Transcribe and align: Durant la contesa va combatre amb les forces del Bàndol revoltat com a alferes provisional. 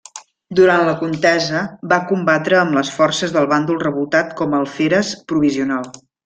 Durant 0.59 0.79
la 0.85 0.93
contesa 1.01 1.61
va 1.91 1.99
combatre 2.11 2.57
amb 2.61 2.79
les 2.79 2.89
forces 2.95 3.37
del 3.37 3.51
Bàndol 3.53 3.81
revoltat 3.85 4.35
com 4.41 4.57
a 4.59 4.63
alferes 4.63 5.13
provisional. 5.35 5.93